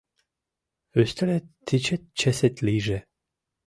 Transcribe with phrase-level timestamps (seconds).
[1.01, 2.99] Ӱстелет тичет чесет лийже.